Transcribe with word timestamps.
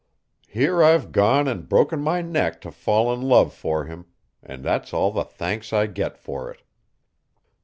"Here 0.47 0.81
I've 0.81 1.11
gone 1.11 1.47
and 1.47 1.69
broken 1.69 1.99
my 2.01 2.23
neck 2.23 2.59
to 2.61 2.71
fall 2.71 3.13
in 3.13 3.21
love 3.21 3.53
for 3.53 3.85
him 3.85 4.07
and 4.41 4.63
that's 4.65 4.95
all 4.95 5.11
the 5.11 5.23
thanks 5.23 5.71
I 5.73 5.85
get 5.85 6.17
for 6.17 6.49
it. 6.49 6.63